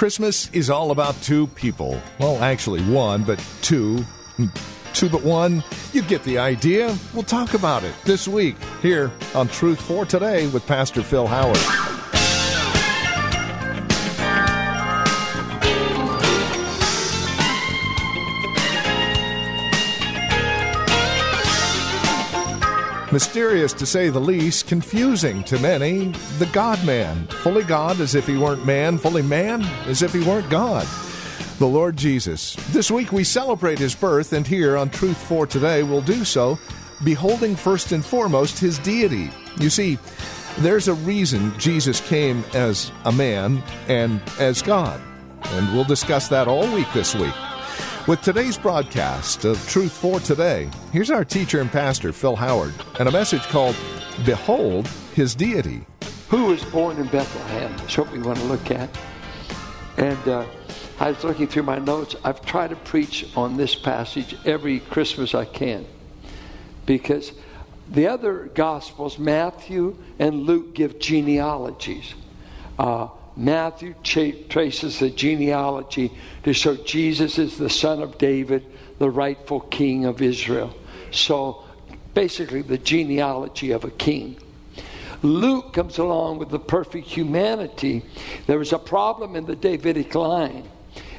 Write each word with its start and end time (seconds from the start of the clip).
Christmas 0.00 0.50
is 0.54 0.70
all 0.70 0.92
about 0.92 1.14
two 1.20 1.46
people. 1.48 2.00
Well, 2.18 2.42
actually, 2.42 2.80
one, 2.84 3.22
but 3.22 3.38
two. 3.60 4.02
Two 4.94 5.10
but 5.10 5.22
one. 5.22 5.62
You 5.92 6.00
get 6.00 6.22
the 6.24 6.38
idea. 6.38 6.96
We'll 7.12 7.22
talk 7.22 7.52
about 7.52 7.84
it 7.84 7.94
this 8.06 8.26
week 8.26 8.56
here 8.80 9.12
on 9.34 9.48
Truth 9.48 9.82
for 9.82 10.06
Today 10.06 10.46
with 10.46 10.66
Pastor 10.66 11.02
Phil 11.02 11.26
Howard. 11.26 11.89
Mysterious 23.12 23.72
to 23.72 23.86
say 23.86 24.08
the 24.08 24.20
least, 24.20 24.68
confusing 24.68 25.42
to 25.44 25.58
many. 25.58 26.12
The 26.38 26.48
God 26.52 26.84
man, 26.86 27.26
fully 27.26 27.64
God 27.64 28.00
as 28.00 28.14
if 28.14 28.24
he 28.24 28.38
weren't 28.38 28.64
man, 28.64 28.98
fully 28.98 29.22
man 29.22 29.62
as 29.88 30.02
if 30.02 30.12
he 30.12 30.20
weren't 30.20 30.48
God. 30.48 30.86
The 31.58 31.66
Lord 31.66 31.96
Jesus. 31.96 32.54
This 32.70 32.88
week 32.88 33.10
we 33.10 33.24
celebrate 33.24 33.80
his 33.80 33.96
birth, 33.96 34.32
and 34.32 34.46
here 34.46 34.76
on 34.76 34.90
Truth 34.90 35.16
for 35.16 35.44
Today 35.44 35.82
we'll 35.82 36.02
do 36.02 36.24
so, 36.24 36.56
beholding 37.02 37.56
first 37.56 37.90
and 37.90 38.04
foremost 38.04 38.60
his 38.60 38.78
deity. 38.78 39.32
You 39.58 39.70
see, 39.70 39.98
there's 40.60 40.86
a 40.86 40.94
reason 40.94 41.52
Jesus 41.58 42.00
came 42.00 42.44
as 42.54 42.92
a 43.06 43.10
man 43.12 43.60
and 43.88 44.22
as 44.38 44.62
God. 44.62 45.00
And 45.42 45.74
we'll 45.74 45.82
discuss 45.82 46.28
that 46.28 46.46
all 46.46 46.72
week 46.72 46.86
this 46.94 47.16
week. 47.16 47.34
With 48.10 48.22
today's 48.22 48.58
broadcast 48.58 49.44
of 49.44 49.64
Truth 49.68 49.92
for 49.92 50.18
Today, 50.18 50.68
here's 50.92 51.12
our 51.12 51.24
teacher 51.24 51.60
and 51.60 51.70
pastor, 51.70 52.12
Phil 52.12 52.34
Howard, 52.34 52.74
and 52.98 53.08
a 53.08 53.12
message 53.12 53.42
called 53.42 53.76
Behold 54.26 54.88
His 55.14 55.36
Deity. 55.36 55.86
Who 56.28 56.46
was 56.46 56.64
born 56.64 56.96
in 56.96 57.06
Bethlehem? 57.06 57.72
That's 57.76 57.96
what 57.96 58.10
we 58.10 58.18
want 58.18 58.38
to 58.38 58.44
look 58.46 58.72
at. 58.72 58.90
And 59.96 60.18
uh, 60.26 60.44
I 60.98 61.12
was 61.12 61.22
looking 61.22 61.46
through 61.46 61.62
my 61.62 61.78
notes. 61.78 62.16
I've 62.24 62.44
tried 62.44 62.70
to 62.70 62.76
preach 62.76 63.30
on 63.36 63.56
this 63.56 63.76
passage 63.76 64.36
every 64.44 64.80
Christmas 64.80 65.32
I 65.32 65.44
can 65.44 65.86
because 66.86 67.30
the 67.92 68.08
other 68.08 68.50
Gospels, 68.56 69.20
Matthew 69.20 69.96
and 70.18 70.42
Luke, 70.42 70.74
give 70.74 70.98
genealogies. 70.98 72.14
Uh, 72.76 73.06
Matthew 73.40 73.94
traces 74.02 74.98
the 74.98 75.08
genealogy 75.08 76.12
to 76.42 76.52
show 76.52 76.76
Jesus 76.76 77.38
is 77.38 77.56
the 77.56 77.70
son 77.70 78.02
of 78.02 78.18
David, 78.18 78.66
the 78.98 79.08
rightful 79.08 79.60
king 79.60 80.04
of 80.04 80.20
Israel. 80.20 80.74
So 81.10 81.64
basically, 82.12 82.60
the 82.60 82.76
genealogy 82.76 83.70
of 83.70 83.84
a 83.84 83.90
king. 83.90 84.36
Luke 85.22 85.72
comes 85.72 85.96
along 85.96 86.38
with 86.38 86.50
the 86.50 86.58
perfect 86.58 87.06
humanity. 87.06 88.04
There 88.46 88.58
was 88.58 88.74
a 88.74 88.78
problem 88.78 89.36
in 89.36 89.46
the 89.46 89.56
Davidic 89.56 90.14
line, 90.14 90.68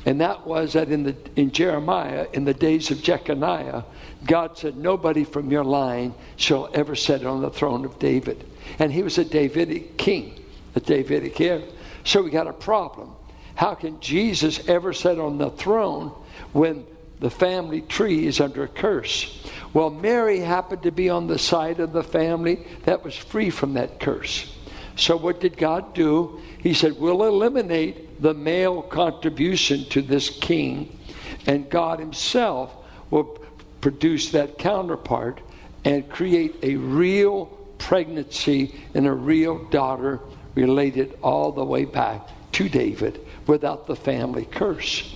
and 0.05 0.21
that 0.21 0.45
was 0.45 0.73
that 0.73 0.89
in, 0.89 1.01
the, 1.01 1.15
in 1.35 1.49
Jeremiah, 1.49 2.27
in 2.33 2.45
the 2.45 2.53
days 2.53 2.91
of 2.91 3.01
Jeconiah, 3.01 3.83
God 4.27 4.59
said, 4.59 4.77
Nobody 4.77 5.23
from 5.23 5.49
your 5.49 5.63
line 5.63 6.13
shall 6.35 6.69
ever 6.75 6.95
sit 6.95 7.25
on 7.25 7.41
the 7.41 7.49
throne 7.49 7.83
of 7.83 7.97
David. 7.97 8.45
And 8.77 8.91
he 8.91 9.01
was 9.01 9.17
a 9.17 9.25
Davidic 9.25 9.97
king, 9.97 10.39
a 10.75 10.79
Davidic 10.79 11.41
heir. 11.41 11.63
So 12.03 12.21
we 12.21 12.29
got 12.29 12.47
a 12.47 12.53
problem. 12.53 13.15
How 13.55 13.75
can 13.75 13.99
Jesus 13.99 14.67
ever 14.67 14.93
sit 14.93 15.19
on 15.19 15.37
the 15.37 15.49
throne 15.49 16.09
when 16.53 16.85
the 17.19 17.29
family 17.29 17.81
tree 17.81 18.25
is 18.25 18.39
under 18.39 18.63
a 18.63 18.67
curse? 18.67 19.47
Well, 19.73 19.89
Mary 19.89 20.39
happened 20.39 20.83
to 20.83 20.91
be 20.91 21.09
on 21.09 21.27
the 21.27 21.37
side 21.37 21.79
of 21.79 21.93
the 21.93 22.03
family 22.03 22.65
that 22.83 23.03
was 23.03 23.15
free 23.15 23.49
from 23.49 23.73
that 23.75 23.99
curse. 23.99 24.51
So, 24.95 25.15
what 25.15 25.39
did 25.39 25.57
God 25.57 25.93
do? 25.93 26.41
He 26.59 26.73
said, 26.73 26.99
We'll 26.99 27.23
eliminate 27.23 28.21
the 28.21 28.33
male 28.33 28.81
contribution 28.81 29.85
to 29.89 30.01
this 30.01 30.29
king, 30.29 30.99
and 31.45 31.69
God 31.69 31.99
Himself 31.99 32.75
will 33.09 33.39
produce 33.79 34.31
that 34.31 34.57
counterpart 34.57 35.41
and 35.85 36.07
create 36.09 36.55
a 36.61 36.75
real 36.75 37.45
pregnancy 37.77 38.75
and 38.93 39.07
a 39.07 39.11
real 39.11 39.63
daughter 39.69 40.19
related 40.55 41.17
all 41.21 41.51
the 41.51 41.63
way 41.63 41.85
back 41.85 42.27
to 42.53 42.69
David 42.69 43.19
without 43.47 43.87
the 43.87 43.95
family 43.95 44.45
curse. 44.45 45.15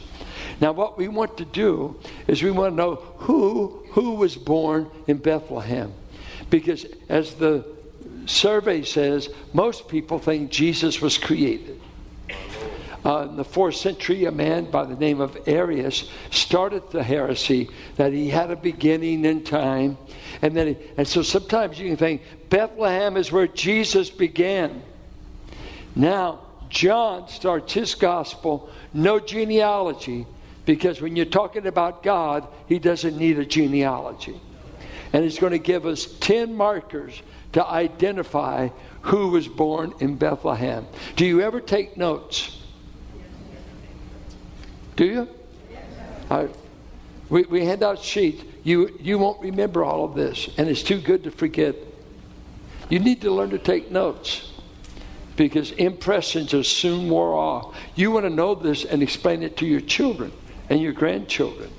Now, 0.61 0.71
what 0.71 0.97
we 0.97 1.07
want 1.07 1.37
to 1.37 1.45
do 1.45 1.99
is 2.27 2.41
we 2.41 2.51
want 2.51 2.73
to 2.73 2.75
know 2.75 2.95
who 3.17 3.83
who 3.91 4.15
was 4.15 4.35
born 4.35 4.89
in 5.07 5.17
Bethlehem, 5.17 5.93
because 6.49 6.85
as 7.09 7.33
the 7.35 7.65
survey 8.25 8.83
says, 8.83 9.29
most 9.53 9.87
people 9.87 10.19
think 10.19 10.51
Jesus 10.51 11.01
was 11.01 11.17
created. 11.17 11.79
Uh, 13.05 13.27
in 13.29 13.35
the 13.35 13.45
fourth 13.45 13.75
century, 13.75 14.25
a 14.25 14.31
man 14.31 14.65
by 14.71 14.83
the 14.83 14.95
name 14.95 15.21
of 15.21 15.37
Arius 15.47 16.09
started 16.31 16.89
the 16.89 17.03
heresy 17.03 17.69
that 17.97 18.11
he 18.13 18.29
had 18.29 18.49
a 18.49 18.55
beginning 18.55 19.25
in 19.25 19.43
time, 19.43 19.97
and 20.41 20.55
then 20.55 20.67
he, 20.67 20.77
and 20.97 21.07
so 21.07 21.21
sometimes 21.21 21.79
you 21.79 21.87
can 21.89 21.97
think 21.97 22.21
Bethlehem 22.49 23.15
is 23.15 23.31
where 23.31 23.47
Jesus 23.47 24.09
began. 24.09 24.81
Now, 25.95 26.39
John 26.69 27.29
starts 27.29 27.73
his 27.73 27.95
gospel, 27.95 28.69
no 28.93 29.19
genealogy, 29.19 30.25
because 30.65 31.01
when 31.01 31.15
you're 31.15 31.25
talking 31.25 31.67
about 31.67 32.03
God, 32.03 32.47
he 32.67 32.79
doesn't 32.79 33.17
need 33.17 33.39
a 33.39 33.45
genealogy. 33.45 34.39
And 35.13 35.23
he's 35.23 35.39
going 35.39 35.53
to 35.53 35.59
give 35.59 35.85
us 35.85 36.05
10 36.19 36.55
markers 36.55 37.21
to 37.53 37.65
identify 37.65 38.69
who 39.01 39.29
was 39.29 39.47
born 39.47 39.93
in 39.99 40.15
Bethlehem. 40.15 40.85
Do 41.15 41.25
you 41.25 41.41
ever 41.41 41.61
take 41.61 41.95
notes? 41.95 42.61
Do 44.95 45.05
you? 45.05 45.29
Right. 46.29 46.49
We, 47.29 47.43
we 47.43 47.65
hand 47.65 47.83
out 47.83 47.99
sheets. 47.99 48.43
You, 48.63 48.97
you 48.99 49.17
won't 49.19 49.41
remember 49.41 49.85
all 49.85 50.03
of 50.03 50.15
this, 50.15 50.49
and 50.57 50.67
it's 50.67 50.83
too 50.83 50.99
good 50.99 51.23
to 51.23 51.31
forget. 51.31 51.75
You 52.89 52.99
need 52.99 53.21
to 53.21 53.31
learn 53.31 53.51
to 53.51 53.59
take 53.59 53.91
notes 53.91 54.51
because 55.35 55.71
impressions 55.71 56.53
are 56.53 56.63
soon 56.63 57.09
wore 57.09 57.33
off. 57.33 57.75
You 57.95 58.11
want 58.11 58.25
to 58.25 58.29
know 58.29 58.55
this 58.55 58.85
and 58.85 59.03
explain 59.03 59.43
it 59.43 59.57
to 59.57 59.65
your 59.65 59.81
children 59.81 60.31
and 60.69 60.81
your 60.81 60.93
grandchildren. 60.93 61.69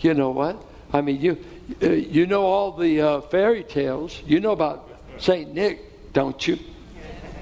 You 0.00 0.14
know 0.14 0.30
what? 0.30 0.62
I 0.92 1.00
mean, 1.00 1.20
you 1.20 1.44
uh, 1.82 1.90
you 1.90 2.26
know 2.26 2.44
all 2.44 2.72
the 2.72 3.00
uh, 3.00 3.20
fairy 3.22 3.64
tales. 3.64 4.22
You 4.24 4.40
know 4.40 4.52
about 4.52 4.88
Saint 5.18 5.52
Nick, 5.52 6.12
don't 6.12 6.46
you? 6.46 6.58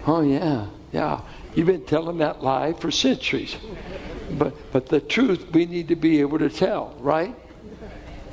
Oh 0.07 0.23
yeah, 0.23 0.67
yeah. 0.93 1.21
You've 1.55 1.67
been 1.67 1.85
telling 1.85 2.19
that 2.19 2.43
lie 2.43 2.73
for 2.73 2.91
centuries. 2.91 3.57
But 4.33 4.55
but 4.73 4.87
the 4.87 5.01
truth 5.01 5.53
we 5.53 5.67
need 5.67 5.89
to 5.89 5.97
be 5.97 6.21
able 6.21 6.39
to 6.39 6.49
tell, 6.49 6.95
right? 6.99 7.35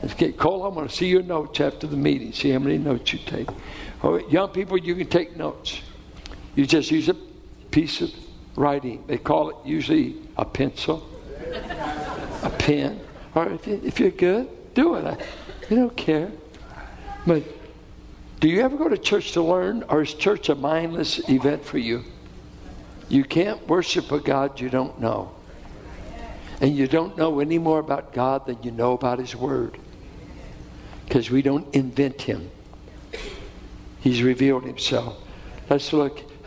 Okay, 0.04 0.32
Cole, 0.32 0.66
I'm 0.66 0.74
going 0.74 0.88
to 0.88 0.94
see 0.94 1.06
your 1.06 1.22
notes 1.22 1.60
after 1.60 1.86
the 1.86 1.96
meeting. 1.96 2.34
See 2.34 2.50
how 2.50 2.58
many 2.58 2.80
notes 2.80 3.14
you 3.14 3.20
take. 3.20 3.48
Oh, 4.02 4.18
young 4.30 4.50
people, 4.50 4.78
you 4.80 4.96
can 4.96 5.08
take 5.08 5.38
notes. 5.38 5.80
You 6.56 6.66
just 6.66 6.92
use 6.92 7.10
a 7.10 7.16
piece 7.72 8.02
of 8.02 8.12
writing. 8.56 9.04
They 9.08 9.18
call 9.18 9.50
it 9.50 9.56
usually 9.66 10.16
a 10.38 10.46
pencil, 10.46 11.08
a 12.44 12.50
pen. 12.60 13.00
Or 13.34 13.50
if, 13.50 13.66
you, 13.68 13.82
if 13.84 14.00
you're 14.00 14.12
good, 14.12 14.50
do 14.74 14.96
it. 14.96 15.06
I, 15.06 15.18
you 15.70 15.78
don't 15.78 15.96
care. 15.96 16.32
But 17.26 17.44
do 18.40 18.50
you 18.50 18.62
ever 18.62 18.76
go 18.76 18.90
to 18.90 18.98
church 18.98 19.34
to 19.34 19.42
learn, 19.42 19.84
or 19.88 20.02
is 20.02 20.14
church 20.14 20.50
a 20.50 20.56
mindless 20.56 21.30
event 21.30 21.64
for 21.64 21.78
you? 21.78 22.04
You 23.08 23.24
can't 23.24 23.66
worship 23.68 24.12
a 24.12 24.20
God 24.20 24.60
you 24.60 24.70
don't 24.70 25.00
know. 25.00 25.32
And 26.60 26.76
you 26.76 26.88
don't 26.88 27.18
know 27.18 27.40
any 27.40 27.58
more 27.58 27.80
about 27.80 28.14
God 28.14 28.46
than 28.46 28.62
you 28.64 28.72
know 28.72 28.94
about 28.94 29.20
His 29.20 29.36
Word. 29.36 29.78
Because 31.06 31.30
we 31.30 31.42
don't 31.42 31.74
invent 31.76 32.22
Him, 32.22 32.50
He's 34.00 34.24
revealed 34.24 34.64
Himself. 34.64 35.18
Let's 35.70 35.94
look 35.94 36.31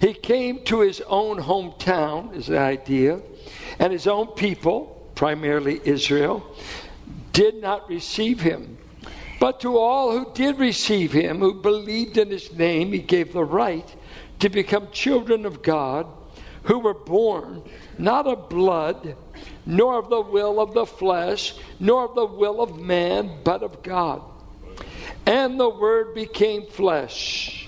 He 0.00 0.14
came 0.14 0.62
to 0.64 0.80
his 0.80 1.00
own 1.02 1.38
hometown, 1.38 2.34
is 2.34 2.46
the 2.46 2.58
idea, 2.58 3.20
and 3.78 3.92
his 3.92 4.06
own 4.06 4.28
people, 4.28 5.10
primarily 5.14 5.80
Israel, 5.84 6.44
did 7.32 7.60
not 7.60 7.88
receive 7.88 8.40
him. 8.40 8.78
But 9.40 9.60
to 9.60 9.76
all 9.76 10.12
who 10.12 10.32
did 10.32 10.58
receive 10.58 11.12
him, 11.12 11.38
who 11.38 11.54
believed 11.54 12.16
in 12.16 12.30
his 12.30 12.52
name, 12.52 12.92
he 12.92 12.98
gave 12.98 13.32
the 13.32 13.44
right 13.44 13.94
to 14.40 14.48
become 14.48 14.88
children 14.92 15.46
of 15.46 15.62
God, 15.62 16.06
who 16.64 16.78
were 16.78 16.94
born 16.94 17.62
not 17.98 18.26
of 18.26 18.48
blood, 18.48 19.16
nor 19.66 19.98
of 19.98 20.10
the 20.10 20.20
will 20.20 20.60
of 20.60 20.74
the 20.74 20.86
flesh, 20.86 21.54
nor 21.80 22.04
of 22.04 22.14
the 22.14 22.26
will 22.26 22.60
of 22.60 22.78
man, 22.78 23.38
but 23.42 23.62
of 23.62 23.82
God. 23.82 24.22
And 25.26 25.58
the 25.58 25.68
Word 25.68 26.14
became 26.14 26.66
flesh 26.66 27.67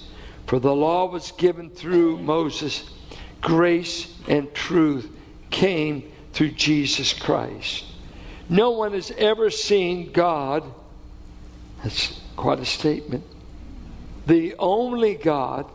For 0.51 0.59
the 0.59 0.75
law 0.75 1.05
was 1.05 1.31
given 1.31 1.69
through 1.69 2.17
Moses, 2.17 2.83
grace 3.39 4.13
and 4.27 4.53
truth 4.53 5.09
came 5.49 6.11
through 6.33 6.51
Jesus 6.51 7.13
Christ. 7.13 7.85
No 8.49 8.71
one 8.71 8.91
has 8.91 9.11
ever 9.11 9.49
seen 9.49 10.11
God. 10.11 10.65
That's 11.81 12.19
quite 12.35 12.59
a 12.59 12.65
statement. 12.65 13.23
The 14.27 14.53
only 14.59 15.15
God, 15.15 15.71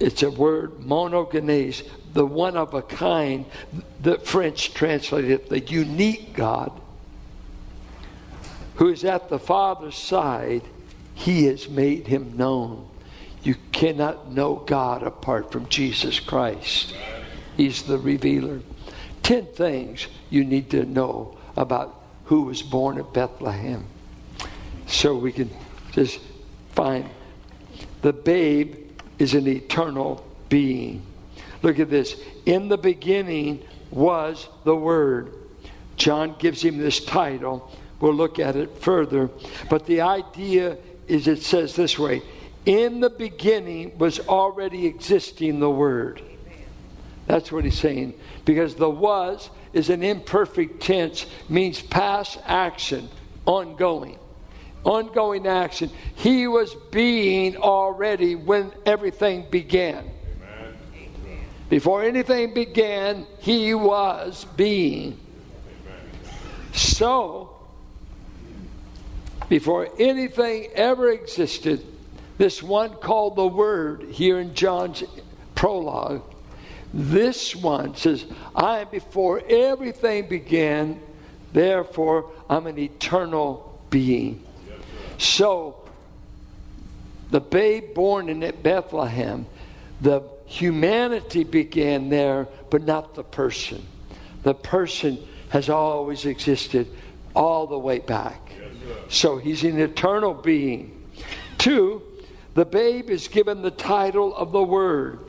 it's 0.00 0.22
a 0.22 0.30
word, 0.30 0.78
monogenes, 0.78 1.86
the 2.14 2.24
one 2.24 2.56
of 2.56 2.72
a 2.72 2.80
kind, 2.80 3.44
the 4.00 4.16
French 4.16 4.72
translated 4.72 5.30
it, 5.30 5.50
the 5.50 5.60
unique 5.60 6.32
God, 6.32 6.72
who 8.76 8.88
is 8.88 9.04
at 9.04 9.28
the 9.28 9.38
Father's 9.38 9.98
side, 9.98 10.62
he 11.14 11.44
has 11.44 11.68
made 11.68 12.06
him 12.06 12.34
known. 12.38 12.88
You 13.44 13.54
cannot 13.72 14.32
know 14.32 14.56
God 14.56 15.02
apart 15.02 15.52
from 15.52 15.68
Jesus 15.68 16.18
Christ. 16.18 16.94
He's 17.56 17.82
the 17.82 17.98
revealer. 17.98 18.60
Ten 19.22 19.46
things 19.46 20.08
you 20.30 20.44
need 20.44 20.70
to 20.70 20.84
know 20.84 21.38
about 21.56 22.02
who 22.24 22.42
was 22.42 22.62
born 22.62 22.98
at 22.98 23.12
Bethlehem. 23.12 23.84
So 24.86 25.14
we 25.14 25.30
can 25.30 25.50
just 25.92 26.20
find 26.72 27.08
the 28.00 28.14
babe 28.14 28.76
is 29.18 29.34
an 29.34 29.46
eternal 29.46 30.26
being. 30.48 31.02
Look 31.62 31.78
at 31.78 31.90
this. 31.90 32.20
In 32.46 32.68
the 32.68 32.78
beginning 32.78 33.62
was 33.90 34.48
the 34.64 34.74
Word. 34.74 35.32
John 35.96 36.34
gives 36.38 36.62
him 36.62 36.78
this 36.78 37.04
title. 37.04 37.70
We'll 38.00 38.14
look 38.14 38.38
at 38.38 38.56
it 38.56 38.78
further. 38.78 39.30
But 39.70 39.86
the 39.86 40.00
idea 40.00 40.78
is 41.06 41.28
it 41.28 41.42
says 41.42 41.76
this 41.76 41.98
way 41.98 42.22
In 42.66 43.00
the 43.00 43.10
beginning 43.10 43.98
was 43.98 44.20
already 44.20 44.86
existing 44.86 45.60
the 45.60 45.70
Word. 45.70 46.22
That's 47.26 47.52
what 47.52 47.64
he's 47.64 47.78
saying. 47.78 48.14
Because 48.44 48.74
the 48.74 48.88
was 48.88 49.50
is 49.72 49.90
an 49.90 50.02
imperfect 50.02 50.82
tense, 50.82 51.26
means 51.48 51.80
past 51.82 52.38
action, 52.44 53.08
ongoing. 53.44 54.18
Ongoing 54.84 55.46
action. 55.46 55.90
He 56.16 56.46
was 56.46 56.74
being 56.90 57.56
already 57.56 58.34
when 58.34 58.72
everything 58.86 59.46
began. 59.50 60.10
Before 61.68 62.02
anything 62.02 62.54
began, 62.54 63.26
he 63.40 63.74
was 63.74 64.46
being. 64.56 65.18
So, 66.72 67.56
before 69.48 69.88
anything 69.98 70.68
ever 70.74 71.10
existed, 71.10 71.84
this 72.38 72.62
one 72.62 72.90
called 72.94 73.36
the 73.36 73.46
Word 73.46 74.02
here 74.10 74.40
in 74.40 74.54
John's 74.54 75.04
prologue, 75.54 76.22
this 76.92 77.56
one 77.56 77.96
says, 77.96 78.24
I 78.54 78.80
am 78.80 78.88
before 78.90 79.42
everything 79.48 80.28
began, 80.28 81.00
therefore 81.52 82.30
I'm 82.48 82.66
an 82.66 82.78
eternal 82.78 83.80
being. 83.90 84.44
So, 85.18 85.76
the 87.30 87.40
babe 87.40 87.94
born 87.94 88.28
in 88.28 88.48
Bethlehem, 88.62 89.46
the 90.00 90.22
humanity 90.46 91.44
began 91.44 92.08
there, 92.10 92.46
but 92.70 92.82
not 92.82 93.14
the 93.14 93.24
person. 93.24 93.84
The 94.42 94.54
person 94.54 95.18
has 95.48 95.68
always 95.68 96.26
existed 96.26 96.88
all 97.34 97.66
the 97.66 97.78
way 97.78 97.98
back. 97.98 98.52
So 99.08 99.38
he's 99.38 99.64
an 99.64 99.80
eternal 99.80 100.34
being. 100.34 101.02
Two, 101.58 102.02
the 102.54 102.64
babe 102.64 103.10
is 103.10 103.28
given 103.28 103.62
the 103.62 103.70
title 103.70 104.34
of 104.34 104.52
the 104.52 104.62
Word. 104.62 105.20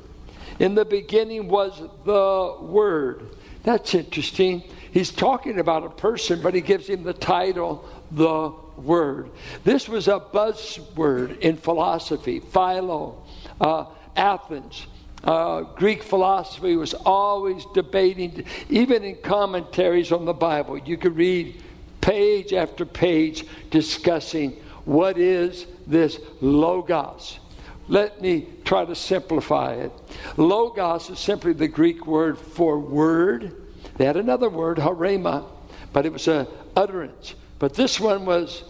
In 0.60 0.76
the 0.76 0.86
beginning 0.86 1.48
was 1.48 1.82
the 2.06 2.56
Word. 2.62 3.30
That's 3.64 3.94
interesting. 3.94 4.64
He's 4.92 5.12
talking 5.12 5.60
about 5.60 5.84
a 5.84 5.90
person, 5.90 6.42
but 6.42 6.54
he 6.54 6.62
gives 6.62 6.88
him 6.88 7.04
the 7.04 7.14
title, 7.14 7.84
the 8.12 8.54
Word. 8.78 9.32
This 9.64 9.90
was 9.90 10.08
a 10.08 10.20
buzzword 10.20 11.40
in 11.40 11.58
philosophy, 11.58 12.40
Philo, 12.40 13.24
uh, 13.60 13.86
Athens. 14.16 14.88
Uh, 15.24 15.62
Greek 15.62 16.04
philosophy 16.04 16.76
was 16.76 16.94
always 16.94 17.66
debating, 17.74 18.46
even 18.70 19.04
in 19.04 19.16
commentaries 19.16 20.12
on 20.12 20.26
the 20.26 20.34
Bible. 20.34 20.78
You 20.78 20.98
could 20.98 21.16
read 21.16 21.62
page 22.00 22.54
after 22.54 22.86
page 22.86 23.48
discussing 23.72 24.56
what 24.86 25.18
is 25.18 25.66
this 25.86 26.20
logos. 26.42 27.40
Let 27.88 28.22
me 28.22 28.48
try 28.64 28.86
to 28.86 28.96
simplify 28.96 29.74
it. 29.74 29.92
Logos 30.38 31.10
is 31.10 31.20
simply 31.20 31.54
the 31.54 31.68
Greek 31.68 32.08
word 32.08 32.38
for 32.38 32.80
word. 32.80 33.56
They 33.98 34.06
had 34.06 34.18
another 34.18 34.50
word, 34.50 34.78
rhema, 34.78 35.46
but 35.94 36.06
it 36.06 36.14
was 36.14 36.28
a 36.28 36.48
utterance. 36.76 37.36
But 37.60 37.74
this 37.74 38.00
one 38.00 38.26
was 38.26 38.64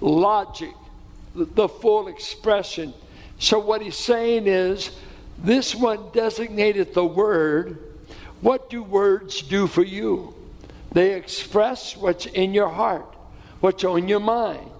logic, 0.00 0.74
the 1.34 1.68
full 1.68 2.08
expression. 2.08 2.94
So 3.38 3.58
what 3.58 3.82
he's 3.82 3.96
saying 3.96 4.46
is 4.46 4.90
this 5.38 5.74
one 5.74 6.10
designated 6.12 6.94
the 6.94 7.04
word. 7.04 7.78
What 8.40 8.70
do 8.70 8.82
words 8.82 9.42
do 9.42 9.66
for 9.66 9.82
you? 9.82 10.34
They 10.92 11.14
express 11.14 11.96
what's 11.96 12.26
in 12.26 12.54
your 12.54 12.68
heart, 12.68 13.14
what's 13.60 13.84
on 13.84 14.08
your 14.08 14.20
mind. 14.20 14.70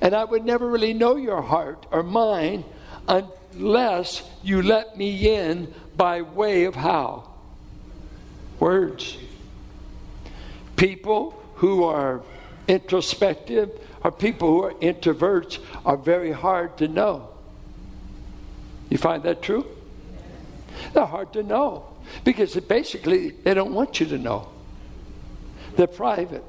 And 0.00 0.14
I 0.14 0.24
would 0.24 0.44
never 0.44 0.68
really 0.68 0.94
know 0.94 1.16
your 1.16 1.42
heart 1.42 1.86
or 1.90 2.02
mine 2.02 2.64
unless 3.08 4.22
you 4.42 4.62
let 4.62 4.96
me 4.96 5.34
in 5.34 5.72
by 5.96 6.22
way 6.22 6.64
of 6.64 6.74
how? 6.74 7.30
Words. 8.58 9.16
People 10.76 11.42
who 11.56 11.84
are 11.84 12.22
introspective 12.68 13.70
or 14.02 14.10
people 14.12 14.48
who 14.48 14.62
are 14.64 14.74
introverts 14.74 15.58
are 15.84 15.96
very 15.96 16.32
hard 16.32 16.76
to 16.78 16.88
know. 16.88 17.28
You 18.90 18.98
find 18.98 19.22
that 19.24 19.42
true? 19.42 19.66
They're 20.92 21.06
hard 21.06 21.32
to 21.32 21.42
know 21.42 21.86
because 22.24 22.54
basically 22.56 23.30
they 23.30 23.54
don't 23.54 23.72
want 23.72 24.00
you 24.00 24.06
to 24.06 24.18
know. 24.18 24.48
They're 25.76 25.86
private. 25.86 26.44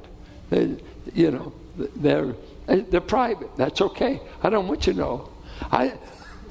They, 0.49 0.77
you 1.13 1.31
know, 1.31 1.53
they're 1.77 2.35
they're 2.67 3.01
private. 3.01 3.55
That's 3.55 3.81
okay. 3.81 4.21
I 4.43 4.49
don't 4.49 4.67
want 4.67 4.87
you 4.87 4.93
to 4.93 4.99
know. 4.99 5.29
I 5.71 5.93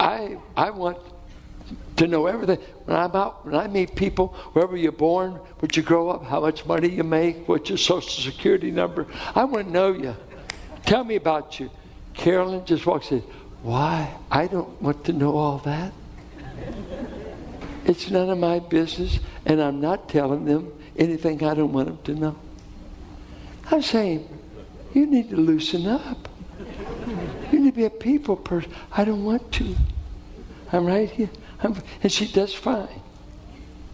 I 0.00 0.38
I 0.56 0.70
want 0.70 0.98
to 1.96 2.06
know 2.06 2.26
everything. 2.26 2.58
When 2.84 2.96
I'm 2.96 3.14
out, 3.14 3.44
when 3.44 3.54
I 3.54 3.66
meet 3.68 3.94
people, 3.94 4.28
wherever 4.52 4.76
you're 4.76 4.92
born, 4.92 5.32
where 5.32 5.68
you 5.72 5.82
grow 5.82 6.10
up, 6.10 6.24
how 6.24 6.40
much 6.40 6.64
money 6.66 6.88
you 6.88 7.04
make, 7.04 7.48
what's 7.48 7.68
your 7.68 7.78
social 7.78 8.22
security 8.22 8.70
number, 8.70 9.06
I 9.34 9.44
want 9.44 9.66
to 9.66 9.72
know 9.72 9.92
you. 9.92 10.14
Tell 10.84 11.04
me 11.04 11.16
about 11.16 11.58
you. 11.58 11.70
Carolyn 12.14 12.64
just 12.64 12.86
walks 12.86 13.10
in. 13.10 13.22
Why? 13.62 14.14
I 14.30 14.46
don't 14.46 14.80
want 14.80 15.04
to 15.06 15.12
know 15.12 15.36
all 15.36 15.58
that. 15.58 15.92
It's 17.84 18.10
none 18.10 18.30
of 18.30 18.38
my 18.38 18.58
business, 18.58 19.20
and 19.44 19.60
I'm 19.60 19.80
not 19.80 20.08
telling 20.08 20.44
them 20.44 20.72
anything 20.96 21.42
I 21.44 21.54
don't 21.54 21.72
want 21.72 21.88
them 21.88 21.98
to 22.04 22.20
know. 22.20 22.36
I'm 23.70 23.82
saying, 23.82 24.28
You 24.96 25.04
need 25.04 25.28
to 25.28 25.36
loosen 25.36 25.86
up. 25.86 26.26
You 27.52 27.58
need 27.58 27.74
to 27.74 27.76
be 27.76 27.84
a 27.84 27.90
people 27.90 28.34
person. 28.34 28.72
I 28.90 29.04
don't 29.04 29.24
want 29.24 29.52
to. 29.52 29.76
I'm 30.72 30.86
right 30.86 31.10
here. 31.10 31.28
I'm, 31.62 31.76
and 32.02 32.10
she 32.10 32.26
does 32.26 32.54
fine. 32.54 33.02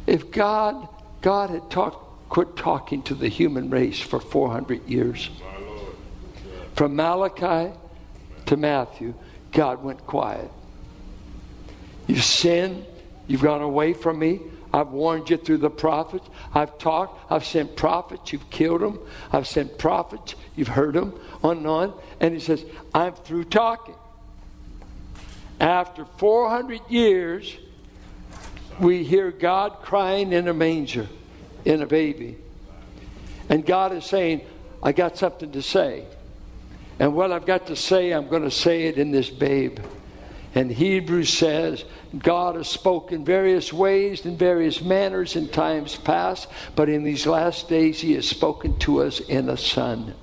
If 0.06 0.30
God, 0.30 0.86
God 1.20 1.50
had 1.50 1.68
talked, 1.72 2.28
quit 2.28 2.54
talking 2.54 3.02
to 3.02 3.16
the 3.16 3.26
human 3.26 3.68
race 3.68 3.98
for 3.98 4.20
400 4.20 4.88
years, 4.88 5.28
from 6.76 6.94
Malachi 6.94 7.76
to 8.46 8.56
Matthew, 8.56 9.12
God 9.50 9.82
went 9.82 10.06
quiet. 10.06 10.52
You've 12.06 12.22
sinned. 12.22 12.86
You've 13.26 13.42
gone 13.42 13.60
away 13.60 13.92
from 13.92 14.20
me. 14.20 14.38
I've 14.72 14.88
warned 14.88 15.28
you 15.28 15.36
through 15.36 15.58
the 15.58 15.70
prophets. 15.70 16.26
I've 16.54 16.78
talked. 16.78 17.30
I've 17.30 17.44
sent 17.44 17.76
prophets. 17.76 18.32
You've 18.32 18.48
killed 18.50 18.80
them. 18.80 18.98
I've 19.30 19.46
sent 19.46 19.78
prophets. 19.78 20.34
You've 20.56 20.68
heard 20.68 20.94
them. 20.94 21.18
On 21.42 21.58
and 21.58 21.66
on. 21.66 21.94
And 22.20 22.32
he 22.34 22.40
says, 22.40 22.64
I'm 22.94 23.14
through 23.14 23.44
talking. 23.44 23.94
After 25.60 26.04
400 26.16 26.80
years, 26.88 27.56
we 28.80 29.04
hear 29.04 29.30
God 29.30 29.76
crying 29.82 30.32
in 30.32 30.48
a 30.48 30.54
manger, 30.54 31.06
in 31.64 31.82
a 31.82 31.86
baby. 31.86 32.38
And 33.48 33.64
God 33.66 33.92
is 33.92 34.04
saying, 34.04 34.40
I 34.82 34.92
got 34.92 35.18
something 35.18 35.52
to 35.52 35.62
say. 35.62 36.06
And 36.98 37.14
what 37.14 37.30
I've 37.30 37.46
got 37.46 37.66
to 37.66 37.76
say, 37.76 38.12
I'm 38.12 38.28
going 38.28 38.42
to 38.42 38.50
say 38.50 38.84
it 38.84 38.98
in 38.98 39.10
this 39.10 39.28
babe. 39.28 39.78
And 40.54 40.70
Hebrews 40.70 41.32
says, 41.32 41.84
God 42.18 42.56
has 42.56 42.68
spoken 42.68 43.24
various 43.24 43.72
ways 43.72 44.26
in 44.26 44.36
various 44.36 44.82
manners 44.82 45.34
in 45.34 45.48
times 45.48 45.96
past, 45.96 46.48
but 46.76 46.90
in 46.90 47.04
these 47.04 47.26
last 47.26 47.68
days 47.68 48.00
He 48.00 48.12
has 48.14 48.28
spoken 48.28 48.78
to 48.80 49.02
us 49.02 49.20
in 49.20 49.48
a 49.48 49.56
Son. 49.56 50.14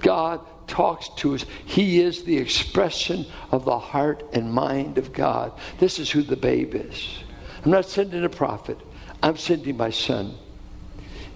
God 0.00 0.40
talks 0.66 1.08
to 1.16 1.34
us. 1.34 1.44
He 1.64 2.00
is 2.00 2.22
the 2.24 2.38
expression 2.38 3.26
of 3.50 3.64
the 3.64 3.78
heart 3.78 4.24
and 4.32 4.52
mind 4.52 4.98
of 4.98 5.12
God. 5.12 5.52
This 5.78 5.98
is 5.98 6.10
who 6.10 6.22
the 6.22 6.36
babe 6.36 6.74
is. 6.74 7.18
I'm 7.64 7.72
not 7.72 7.86
sending 7.86 8.24
a 8.24 8.28
prophet, 8.28 8.78
I'm 9.22 9.36
sending 9.36 9.76
my 9.76 9.90
son. 9.90 10.34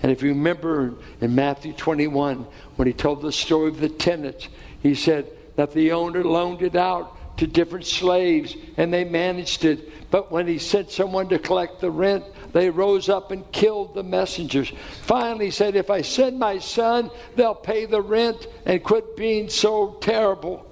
And 0.03 0.11
if 0.11 0.23
you 0.23 0.31
remember 0.31 0.95
in 1.21 1.35
Matthew 1.35 1.73
21, 1.73 2.47
when 2.77 2.87
he 2.87 2.95
told 2.95 3.23
the 3.23 3.33
story 3.33 3.69
of 3.69 3.81
the 3.81 3.89
tenants, 3.89 4.49
he 4.83 4.95
said 4.95 5.31
that 5.57 5.73
the 5.73 5.93
owner 5.93 6.23
loaned 6.23 6.63
it 6.63 6.77
out 6.77 7.14
to 7.37 7.47
different 7.47 7.87
slaves 7.87 8.57
and 8.77 8.93
they 8.93 9.05
managed 9.05 9.65
it. 9.65 10.11
But 10.11 10.31
when 10.31 10.47
he 10.47 10.59
sent 10.59 10.91
someone 10.91 11.29
to 11.29 11.39
collect 11.39 11.81
the 11.81 11.91
rent, 11.91 12.25
they 12.53 12.71
rose 12.71 13.09
up 13.09 13.33
and 13.33 13.51
killed 13.51 13.95
the 13.95 14.05
messengers. 14.05 14.73
Finally, 15.03 15.47
he 15.47 15.51
said, 15.51 15.75
If 15.75 15.91
I 15.91 16.03
send 16.03 16.39
my 16.39 16.59
son, 16.59 17.11
they'll 17.35 17.55
pay 17.55 17.87
the 17.87 18.01
rent 18.01 18.47
and 18.65 18.83
quit 18.83 19.17
being 19.17 19.49
so 19.49 19.99
terrible. 20.01 20.65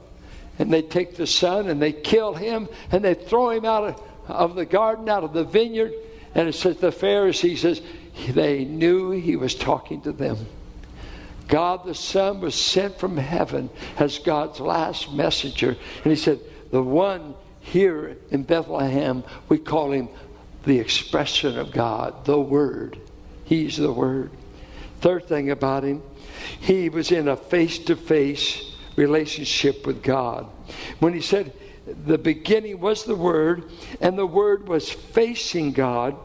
And 0.59 0.73
they 0.73 0.83
take 0.83 1.17
the 1.17 1.27
son 1.27 1.69
and 1.69 1.83
they 1.83 1.93
kill 1.93 2.35
him 2.35 2.69
and 2.93 3.05
they 3.05 3.15
throw 3.15 3.51
him 3.51 3.65
out 3.65 4.01
of, 4.29 4.55
the 4.55 4.67
garden, 4.67 5.09
out 5.09 5.25
of 5.25 5.33
the 5.33 5.45
vineyard. 5.45 5.93
And 6.35 6.49
it 6.49 6.55
says 6.55 6.77
the 6.77 6.93
Pharisees 6.93 7.63
says 7.63 7.83
they 8.29 8.65
knew 8.65 9.11
he 9.11 9.35
was 9.35 9.55
talking 9.55 10.03
to 10.03 10.13
them. 10.13 10.47
God 11.49 11.85
the 11.85 11.95
Son 11.95 12.41
was 12.41 12.55
sent 12.55 12.99
from 12.99 13.17
heaven 13.17 13.69
as 13.99 14.19
God's 14.21 14.61
last 14.61 15.13
messenger. 15.13 15.77
And 16.05 16.13
he 16.13 16.17
said, 16.17 16.41
The 16.73 16.83
one 16.83 17.35
here 17.61 18.17
in 18.31 18.43
Bethlehem, 18.43 19.23
we 19.49 19.59
call 19.59 19.93
him 19.93 20.09
the 20.65 20.81
expression 20.81 21.59
of 21.59 21.71
God, 21.71 22.25
the 22.25 22.41
Word. 22.41 22.99
He's 23.45 23.77
the 23.77 23.93
Word. 23.93 24.31
Third 25.01 25.29
thing 25.29 25.51
about 25.51 25.85
him, 25.85 26.03
he 26.61 26.89
was 26.89 27.13
in 27.13 27.29
a 27.29 27.37
face 27.37 27.79
to 27.81 27.95
face 27.95 28.75
relationship 28.97 29.87
with 29.87 30.03
God. 30.03 30.47
When 30.99 31.13
he 31.13 31.21
said, 31.21 31.53
the 32.07 32.19
beginning 32.19 32.81
was 32.81 33.05
the 33.05 33.17
Word, 33.17 33.65
and 34.01 34.17
the 34.17 34.27
Word 34.27 34.67
was 34.67 34.91
facing 34.91 35.73
God, 35.73 36.17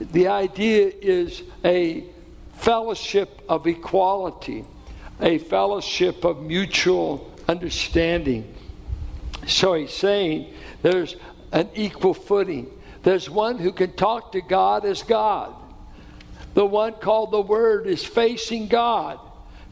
the 0.00 0.28
idea 0.28 0.92
is 1.00 1.42
a 1.64 2.04
fellowship 2.54 3.42
of 3.48 3.66
equality, 3.66 4.64
a 5.20 5.38
fellowship 5.38 6.24
of 6.24 6.42
mutual 6.42 7.30
understanding. 7.48 8.54
So 9.46 9.74
he's 9.74 9.92
saying 9.92 10.52
there's 10.82 11.16
an 11.52 11.68
equal 11.74 12.14
footing. 12.14 12.70
There's 13.02 13.28
one 13.28 13.58
who 13.58 13.72
can 13.72 13.92
talk 13.92 14.32
to 14.32 14.40
God 14.40 14.84
as 14.84 15.02
God. 15.02 15.54
The 16.54 16.64
one 16.64 16.94
called 16.94 17.32
the 17.32 17.40
Word 17.40 17.86
is 17.86 18.04
facing 18.04 18.68
God. 18.68 19.18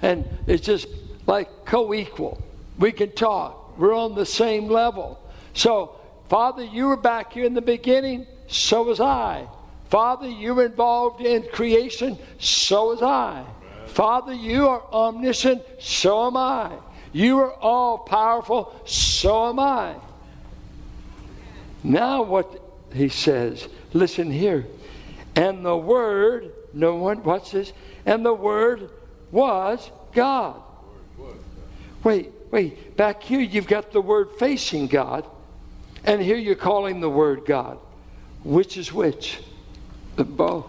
And 0.03 0.29
it's 0.47 0.65
just 0.65 0.87
like 1.27 1.65
co 1.65 1.95
equal. 1.95 2.43
We 2.79 2.93
can 2.93 3.13
talk, 3.13 3.79
we're 3.79 3.95
on 3.95 4.15
the 4.15 4.27
same 4.27 4.69
level. 4.69 5.19
So, 5.55 5.97
Father, 6.29 6.65
you 6.65 6.87
were 6.87 6.97
back 6.97 7.33
here 7.35 7.45
in 7.45 7.55
the 7.55 7.63
beginning, 7.63 8.27
so 8.49 8.85
was 8.85 9.01
I. 9.01 9.47
Father, 9.91 10.29
you 10.29 10.55
were 10.55 10.67
involved 10.67 11.21
in 11.21 11.43
creation, 11.53 12.19
so 12.39 12.89
was 12.89 13.03
I. 13.03 13.45
Father, 13.87 14.33
you 14.33 14.69
are 14.69 14.83
omniscient, 14.93 15.63
so 15.79 16.27
am 16.27 16.37
I. 16.37 16.73
You 17.13 17.41
are 17.41 17.53
all 17.53 17.99
powerful, 17.99 18.75
so 18.87 19.49
am 19.49 19.59
I. 19.59 19.95
Now, 21.85 22.23
what 22.23 22.61
he 22.93 23.09
says, 23.09 23.69
listen 23.93 24.31
here. 24.31 24.67
And 25.35 25.65
the 25.65 25.77
Word, 25.77 26.53
no 26.73 26.97
one, 26.97 27.23
watch 27.23 27.51
this, 27.53 27.73
and 28.07 28.25
the 28.25 28.35
Word 28.35 28.91
was 29.31 29.91
God. 30.13 30.61
Wait, 32.05 32.31
wait, 32.51 32.97
back 32.97 33.23
here 33.23 33.41
you've 33.41 33.67
got 33.67 33.93
the 33.93 34.01
Word 34.01 34.31
facing 34.39 34.87
God, 34.87 35.27
and 36.05 36.21
here 36.21 36.37
you're 36.37 36.55
calling 36.55 37.01
the 37.01 37.11
Word 37.11 37.45
God. 37.47 37.79
Which 38.45 38.77
is 38.77 38.93
which? 38.93 39.41
Both. 40.17 40.67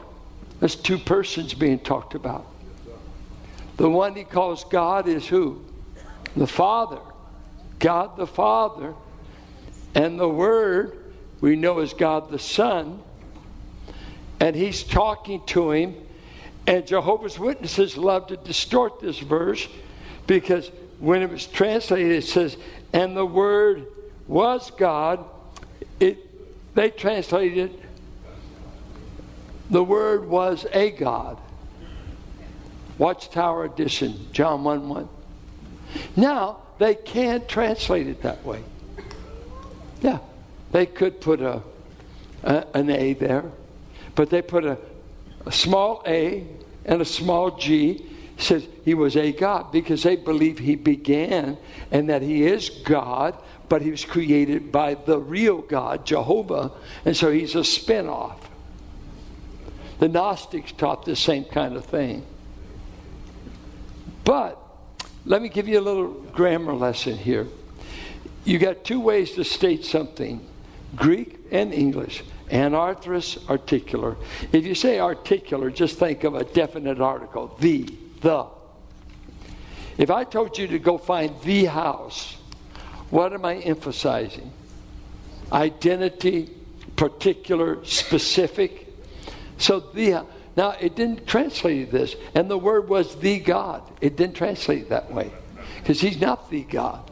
That's 0.60 0.76
two 0.76 0.98
persons 0.98 1.54
being 1.54 1.80
talked 1.80 2.16
about. 2.16 2.46
The 3.78 3.90
one 3.90 4.16
he 4.16 4.24
calls 4.24 4.64
God 4.66 5.08
is 5.08 5.28
who? 5.28 5.62
The 6.36 6.48
Father. 6.48 7.00
God 7.80 8.18
the 8.18 8.28
Father. 8.28 8.94
And 9.96 10.20
the 10.20 10.30
Word 10.30 10.98
we 11.42 11.56
know 11.56 11.80
as 11.80 11.94
God 11.94 12.30
the 12.30 12.40
Son. 12.40 13.02
And 14.40 14.56
he's 14.56 14.84
talking 14.84 15.46
to 15.48 15.72
him. 15.72 15.96
And 16.66 16.88
Jehovah's 16.88 17.38
Witnesses 17.38 17.98
love 17.98 18.28
to 18.28 18.38
distort 18.38 19.02
this 19.02 19.20
verse 19.20 19.68
because 20.28 20.72
when 21.00 21.22
it 21.22 21.30
was 21.30 21.46
translated, 21.46 22.12
it 22.14 22.24
says, 22.24 22.56
and 22.94 23.18
the 23.18 23.26
Word 23.26 23.88
was 24.28 24.72
God. 24.72 25.26
It, 26.00 26.18
they 26.76 26.90
translated 26.92 27.72
it, 27.72 27.80
the 29.70 29.84
Word 29.84 30.30
was 30.30 30.66
a 30.72 30.92
God. 30.92 31.40
Watchtower 32.98 33.66
edition, 33.66 34.28
John 34.32 34.64
1 34.64 34.88
1. 34.88 35.10
Now, 36.16 36.58
they 36.80 36.96
can't 36.96 37.48
translate 37.48 38.08
it 38.08 38.22
that 38.24 38.44
way. 38.46 38.64
Yeah, 40.02 40.20
they 40.72 40.86
could 40.86 41.22
put 41.22 41.42
a, 41.42 41.62
a 42.44 42.66
an 42.74 42.90
A 42.90 43.14
there, 43.14 43.46
but 44.16 44.30
they 44.30 44.42
put 44.42 44.66
a, 44.66 44.78
a 45.46 45.52
small 45.52 46.04
a 46.06 46.46
and 46.86 47.02
a 47.02 47.06
small 47.06 47.58
g. 47.58 48.06
Says 48.38 48.68
he 48.84 48.96
was 48.96 49.16
a 49.16 49.32
God 49.32 49.72
because 49.72 50.02
they 50.04 50.16
believe 50.16 50.58
he 50.58 50.76
began 50.76 51.56
and 51.92 52.10
that 52.10 52.24
he 52.24 52.44
is 52.44 52.70
God, 52.70 53.38
but 53.70 53.84
he 53.84 53.92
was 53.92 54.04
created 54.04 54.72
by 54.72 54.96
the 54.96 55.20
real 55.20 55.60
God, 55.62 56.06
Jehovah, 56.06 56.72
and 57.06 57.16
so 57.16 57.32
he's 57.32 57.54
a 57.56 57.64
spin 57.64 58.10
off. 58.10 58.50
The 60.00 60.10
Gnostics 60.10 60.72
taught 60.72 61.06
the 61.06 61.16
same 61.16 61.46
kind 61.46 61.76
of 61.76 61.86
thing. 61.86 62.26
But 64.26 64.63
let 65.26 65.42
me 65.42 65.50
give 65.50 65.68
you 65.68 65.80
a 65.80 65.82
little 65.82 66.10
grammar 66.34 66.74
lesson 66.74 67.18
here. 67.18 67.48
You 68.44 68.60
got 68.60 68.84
two 68.84 69.00
ways 69.00 69.32
to 69.34 69.44
state 69.44 69.86
something 69.86 70.46
Greek 70.96 71.40
and 71.52 71.74
English. 71.74 72.24
Anarthrous, 72.50 73.38
articular. 73.50 74.16
If 74.52 74.66
you 74.66 74.76
say 74.76 75.00
articular, 75.00 75.72
just 75.72 75.98
think 75.98 76.24
of 76.24 76.36
a 76.36 76.44
definite 76.44 77.00
article 77.00 77.56
the, 77.60 77.88
the. 78.22 78.48
If 79.98 80.12
I 80.12 80.24
told 80.24 80.58
you 80.58 80.68
to 80.68 80.80
go 80.80 80.98
find 80.98 81.34
the 81.42 81.66
house, 81.66 82.36
what 83.10 83.34
am 83.34 83.46
I 83.46 83.56
emphasizing? 83.58 84.52
Identity, 85.52 86.50
particular, 86.96 87.84
specific. 87.86 88.94
So 89.58 89.80
the 89.80 90.26
now 90.56 90.72
it 90.80 90.96
didn't 90.96 91.26
translate 91.26 91.92
this, 91.92 92.16
and 92.36 92.50
the 92.50 92.58
word 92.58 92.88
was 92.88 93.16
the 93.16 93.40
God. 93.40 93.82
It 94.02 94.16
didn't 94.16 94.36
translate 94.36 94.90
that 94.90 95.12
way 95.12 95.32
because 95.78 96.00
he's 96.00 96.20
not 96.20 96.50
the 96.50 96.64
God. 96.64 97.10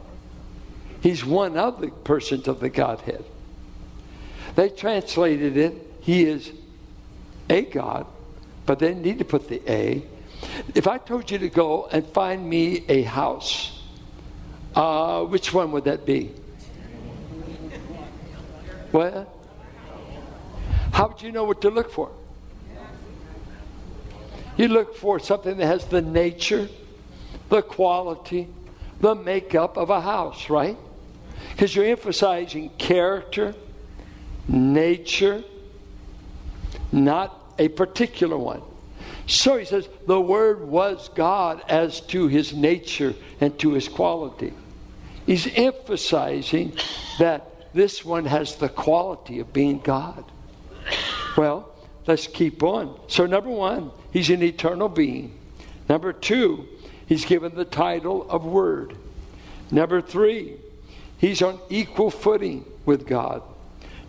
He's 1.02 1.24
one 1.24 1.56
of 1.56 1.80
the 1.80 1.88
persons 1.88 2.46
of 2.46 2.60
the 2.60 2.68
Godhead. 2.68 3.24
They 4.54 4.68
translated 4.68 5.56
it, 5.56 5.74
he 6.00 6.24
is 6.24 6.52
a 7.50 7.62
God, 7.62 8.06
but 8.66 8.78
they 8.78 8.94
need 8.94 9.18
to 9.18 9.24
put 9.24 9.48
the 9.48 9.60
A. 9.70 10.02
If 10.74 10.86
I 10.86 10.98
told 10.98 11.30
you 11.30 11.38
to 11.38 11.48
go 11.48 11.86
and 11.86 12.06
find 12.06 12.48
me 12.48 12.84
a 12.88 13.02
house, 13.02 13.80
uh, 14.74 15.24
which 15.24 15.52
one 15.52 15.72
would 15.72 15.84
that 15.84 16.06
be? 16.06 16.32
What? 18.92 19.28
How 20.92 21.08
would 21.08 21.22
you 21.22 21.32
know 21.32 21.44
what 21.44 21.62
to 21.62 21.70
look 21.70 21.90
for? 21.90 22.10
You 24.56 24.68
look 24.68 24.96
for 24.96 25.18
something 25.18 25.56
that 25.56 25.66
has 25.66 25.86
the 25.86 26.02
nature, 26.02 26.68
the 27.48 27.62
quality, 27.62 28.48
the 29.00 29.14
makeup 29.14 29.76
of 29.76 29.90
a 29.90 30.00
house, 30.00 30.50
right? 30.50 30.76
Because 31.50 31.74
you're 31.74 31.86
emphasizing 31.86 32.70
character, 32.78 33.54
nature, 34.48 35.42
not 36.90 37.38
a 37.58 37.68
particular 37.68 38.36
one. 38.36 38.62
So 39.26 39.56
he 39.56 39.64
says, 39.64 39.88
the 40.06 40.20
Word 40.20 40.62
was 40.62 41.08
God 41.14 41.62
as 41.68 42.00
to 42.08 42.28
his 42.28 42.52
nature 42.52 43.14
and 43.40 43.58
to 43.60 43.72
his 43.72 43.88
quality. 43.88 44.52
He's 45.26 45.46
emphasizing 45.54 46.76
that 47.18 47.72
this 47.72 48.04
one 48.04 48.26
has 48.26 48.56
the 48.56 48.68
quality 48.68 49.38
of 49.38 49.52
being 49.52 49.78
God. 49.78 50.24
Let's 52.06 52.26
keep 52.26 52.62
on. 52.62 52.98
So, 53.08 53.26
number 53.26 53.50
one, 53.50 53.90
he's 54.12 54.30
an 54.30 54.42
eternal 54.42 54.88
being. 54.88 55.38
Number 55.88 56.12
two, 56.12 56.68
he's 57.06 57.24
given 57.24 57.54
the 57.54 57.64
title 57.64 58.28
of 58.30 58.44
Word. 58.44 58.96
Number 59.70 60.00
three, 60.00 60.56
he's 61.18 61.42
on 61.42 61.58
equal 61.68 62.10
footing 62.10 62.64
with 62.84 63.06
God. 63.06 63.42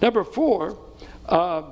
Number 0.02 0.24
four, 0.24 0.78
uh, 1.26 1.64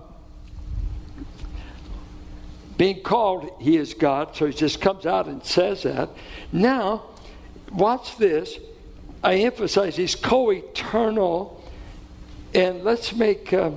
being 2.78 3.02
called 3.02 3.52
he 3.60 3.78
is 3.78 3.94
God, 3.94 4.36
so 4.36 4.48
he 4.48 4.54
just 4.54 4.82
comes 4.82 5.06
out 5.06 5.28
and 5.28 5.44
says 5.44 5.84
that. 5.84 6.10
Now, 6.52 7.04
watch 7.72 8.18
this. 8.18 8.58
I 9.24 9.36
emphasize 9.36 9.96
he's 9.96 10.16
co 10.16 10.52
eternal. 10.52 11.62
And 12.54 12.84
let's 12.84 13.14
make, 13.14 13.54
uh, 13.54 13.72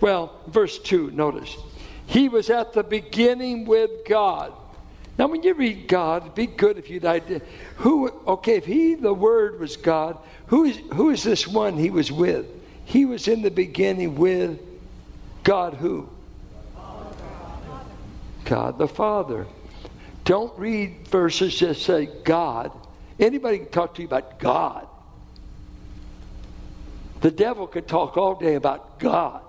well, 0.00 0.40
verse 0.46 0.78
2, 0.78 1.10
notice. 1.10 1.56
He 2.06 2.28
was 2.28 2.50
at 2.50 2.72
the 2.72 2.82
beginning 2.82 3.64
with 3.64 3.90
God. 4.06 4.52
Now, 5.16 5.28
when 5.28 5.42
you 5.42 5.54
read 5.54 5.86
God, 5.86 6.34
be 6.34 6.46
good 6.46 6.76
if 6.76 6.90
you'd 6.90 7.04
idea. 7.04 7.40
Who, 7.76 8.08
okay, 8.26 8.56
if 8.56 8.66
he, 8.66 8.94
the 8.94 9.14
Word, 9.14 9.60
was 9.60 9.76
God, 9.76 10.18
who 10.46 10.64
is, 10.64 10.76
who 10.92 11.10
is 11.10 11.22
this 11.22 11.46
one 11.46 11.78
he 11.78 11.90
was 11.90 12.10
with? 12.10 12.46
He 12.84 13.04
was 13.04 13.28
in 13.28 13.42
the 13.42 13.50
beginning 13.50 14.16
with 14.16 14.58
God 15.44 15.74
who? 15.74 16.08
God 18.44 18.76
the 18.78 18.88
Father. 18.88 19.46
Don't 20.24 20.56
read 20.58 21.06
verses 21.08 21.54
just 21.54 21.82
say 21.82 22.08
God. 22.24 22.72
Anybody 23.18 23.58
can 23.58 23.68
talk 23.68 23.94
to 23.94 24.02
you 24.02 24.08
about 24.08 24.38
God. 24.38 24.86
The 27.20 27.30
devil 27.30 27.66
could 27.66 27.86
talk 27.86 28.16
all 28.16 28.34
day 28.34 28.54
about 28.54 28.98
God. 28.98 29.40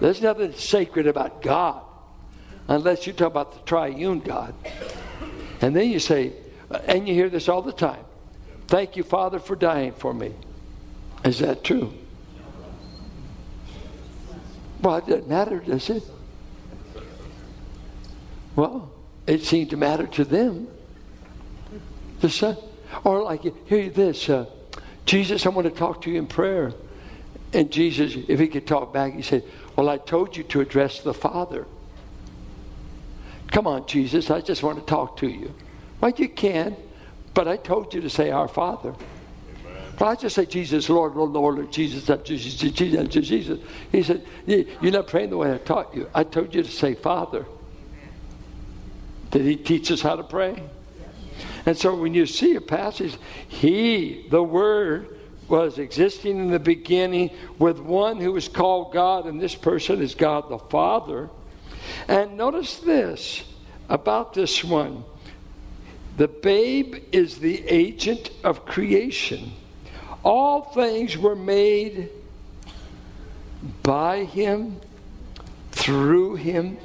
There's 0.00 0.20
nothing 0.20 0.52
sacred 0.52 1.06
about 1.06 1.42
God 1.42 1.82
unless 2.68 3.06
you 3.06 3.12
talk 3.12 3.28
about 3.28 3.52
the 3.52 3.60
triune 3.60 4.20
God. 4.20 4.54
And 5.60 5.74
then 5.74 5.90
you 5.90 5.98
say, 5.98 6.32
and 6.86 7.08
you 7.08 7.14
hear 7.14 7.30
this 7.30 7.48
all 7.48 7.62
the 7.62 7.72
time 7.72 8.04
Thank 8.68 8.96
you, 8.96 9.04
Father, 9.04 9.38
for 9.38 9.54
dying 9.54 9.92
for 9.92 10.12
me. 10.12 10.32
Is 11.24 11.38
that 11.38 11.62
true? 11.62 11.92
Well, 14.82 14.96
it 14.96 15.06
doesn't 15.06 15.28
matter, 15.28 15.60
does 15.60 15.88
it? 15.88 16.02
Well, 18.56 18.90
it 19.26 19.42
seemed 19.42 19.70
to 19.70 19.76
matter 19.76 20.06
to 20.06 20.24
them. 20.24 20.68
The 22.20 22.30
son, 22.30 22.56
or 23.04 23.22
like 23.22 23.42
hear 23.66 23.88
this, 23.90 24.28
uh, 24.28 24.46
Jesus, 25.04 25.46
I 25.46 25.50
want 25.50 25.66
to 25.66 25.72
talk 25.72 26.02
to 26.02 26.10
you 26.10 26.18
in 26.18 26.26
prayer. 26.26 26.72
And 27.52 27.70
Jesus, 27.70 28.16
if 28.28 28.40
he 28.40 28.48
could 28.48 28.66
talk 28.66 28.92
back, 28.92 29.14
he 29.14 29.22
said, 29.22 29.44
Well, 29.76 29.90
I 29.90 29.98
told 29.98 30.36
you 30.36 30.42
to 30.44 30.60
address 30.60 31.00
the 31.00 31.14
Father. 31.14 31.66
Come 33.48 33.66
on, 33.66 33.86
Jesus, 33.86 34.30
I 34.30 34.40
just 34.40 34.62
want 34.62 34.78
to 34.78 34.84
talk 34.84 35.18
to 35.18 35.28
you. 35.28 35.54
Well, 36.00 36.12
you 36.16 36.28
can, 36.28 36.76
but 37.34 37.46
I 37.46 37.56
told 37.56 37.94
you 37.94 38.00
to 38.00 38.10
say 38.10 38.30
our 38.30 38.48
Father. 38.48 38.94
Well, 40.00 40.10
I 40.10 40.14
just 40.14 40.34
say 40.34 40.46
Jesus, 40.46 40.88
Lord, 40.88 41.14
Lord, 41.14 41.30
Lord, 41.30 41.72
Jesus, 41.72 42.04
Jesus, 42.24 42.54
Jesus, 42.54 43.08
Jesus. 43.08 43.60
He 43.92 44.02
said, 44.02 44.26
You're 44.46 44.92
not 44.92 45.06
praying 45.06 45.30
the 45.30 45.36
way 45.36 45.54
I 45.54 45.58
taught 45.58 45.94
you. 45.94 46.10
I 46.14 46.24
told 46.24 46.54
you 46.54 46.62
to 46.62 46.70
say 46.70 46.94
Father. 46.94 47.46
Did 49.30 49.42
he 49.42 49.56
teach 49.56 49.90
us 49.90 50.02
how 50.02 50.16
to 50.16 50.22
pray? 50.22 50.62
And 51.64 51.76
so 51.76 51.94
when 51.94 52.14
you 52.14 52.26
see 52.26 52.54
a 52.54 52.60
passage, 52.60 53.16
he, 53.48 54.26
the 54.30 54.42
Word, 54.42 55.15
was 55.48 55.78
existing 55.78 56.38
in 56.38 56.50
the 56.50 56.58
beginning 56.58 57.30
with 57.58 57.78
one 57.78 58.20
who 58.20 58.36
is 58.36 58.48
called 58.48 58.92
God, 58.92 59.26
and 59.26 59.40
this 59.40 59.54
person 59.54 60.02
is 60.02 60.14
God 60.14 60.48
the 60.48 60.58
Father. 60.58 61.30
And 62.08 62.36
notice 62.36 62.78
this 62.78 63.44
about 63.88 64.34
this 64.34 64.64
one 64.64 65.04
the 66.16 66.28
babe 66.28 66.96
is 67.12 67.38
the 67.38 67.62
agent 67.68 68.30
of 68.42 68.64
creation. 68.64 69.52
All 70.24 70.62
things 70.62 71.16
were 71.18 71.36
made 71.36 72.08
by 73.82 74.24
him, 74.24 74.80
through 75.72 76.36
him, 76.36 76.78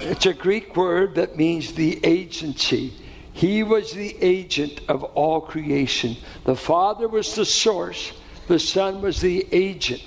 it's 0.00 0.26
a 0.26 0.32
Greek 0.32 0.76
word 0.76 1.16
that 1.16 1.36
means 1.36 1.72
the 1.72 2.04
agency. 2.04 2.92
He 3.38 3.62
was 3.62 3.92
the 3.92 4.16
agent 4.20 4.80
of 4.88 5.04
all 5.04 5.40
creation. 5.40 6.16
The 6.42 6.56
Father 6.56 7.06
was 7.06 7.36
the 7.36 7.44
source, 7.44 8.10
the 8.48 8.58
Son 8.58 9.00
was 9.00 9.20
the 9.20 9.46
agent 9.52 10.02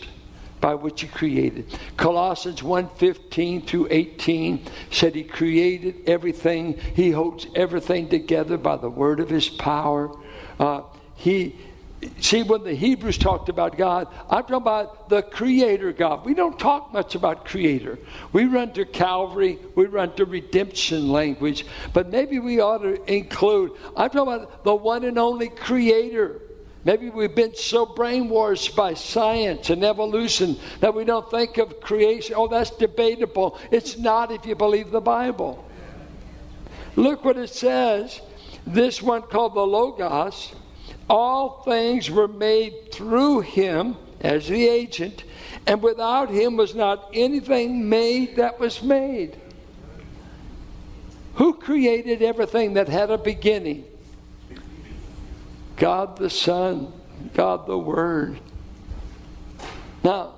by 0.59 0.75
which 0.75 0.99
he 0.99 1.07
created. 1.07 1.79
Colossians 1.95 2.61
1:15 2.61 3.65
through 3.65 3.87
18 3.89 4.65
said 4.89 5.15
he 5.15 5.23
created 5.23 6.01
everything. 6.07 6.77
He 6.93 7.11
holds 7.11 7.47
everything 7.55 8.09
together 8.09 8.57
by 8.57 8.75
the 8.75 8.89
word 8.89 9.21
of 9.21 9.29
his 9.29 9.47
power. 9.47 10.11
Uh, 10.59 10.81
he 11.15 11.55
See, 12.19 12.41
when 12.41 12.63
the 12.63 12.73
Hebrews 12.73 13.19
talked 13.19 13.49
about 13.49 13.77
God, 13.77 14.07
I'm 14.29 14.41
talking 14.41 14.55
about 14.55 15.09
the 15.09 15.21
Creator 15.21 15.93
God. 15.93 16.25
We 16.25 16.33
don't 16.33 16.57
talk 16.57 16.91
much 16.93 17.13
about 17.13 17.45
Creator. 17.45 17.99
We 18.33 18.45
run 18.45 18.73
to 18.73 18.85
Calvary, 18.85 19.59
we 19.75 19.85
run 19.85 20.15
to 20.15 20.25
redemption 20.25 21.11
language, 21.11 21.65
but 21.93 22.09
maybe 22.09 22.39
we 22.39 22.59
ought 22.59 22.79
to 22.79 23.03
include, 23.11 23.73
I'm 23.95 24.09
talking 24.09 24.33
about 24.33 24.63
the 24.63 24.73
one 24.73 25.03
and 25.03 25.19
only 25.19 25.49
Creator. 25.49 26.41
Maybe 26.83 27.09
we've 27.11 27.35
been 27.35 27.53
so 27.53 27.85
brainwashed 27.85 28.75
by 28.75 28.95
science 28.95 29.69
and 29.69 29.83
evolution 29.83 30.57
that 30.79 30.95
we 30.95 31.03
don't 31.03 31.29
think 31.29 31.59
of 31.59 31.79
creation. 31.79 32.33
Oh, 32.35 32.47
that's 32.47 32.71
debatable. 32.71 33.59
It's 33.69 33.99
not 33.99 34.31
if 34.31 34.47
you 34.47 34.55
believe 34.55 34.89
the 34.89 35.01
Bible. 35.01 35.63
Look 36.95 37.23
what 37.23 37.37
it 37.37 37.51
says. 37.51 38.19
This 38.65 39.01
one 39.01 39.21
called 39.21 39.53
the 39.53 39.65
Logos 39.65 40.53
all 41.11 41.61
things 41.63 42.09
were 42.09 42.29
made 42.29 42.89
through 42.93 43.41
him 43.41 43.97
as 44.21 44.47
the 44.47 44.65
agent, 44.69 45.25
and 45.67 45.83
without 45.83 46.29
him 46.29 46.55
was 46.55 46.73
not 46.73 47.09
anything 47.13 47.89
made 47.89 48.37
that 48.37 48.61
was 48.61 48.81
made. 48.81 49.35
Who 51.35 51.53
created 51.55 52.21
everything 52.21 52.75
that 52.75 52.87
had 52.87 53.11
a 53.11 53.17
beginning? 53.17 53.83
God 55.75 56.17
the 56.17 56.29
Son, 56.29 56.93
God 57.33 57.67
the 57.67 57.77
Word. 57.77 58.39
Now, 60.05 60.35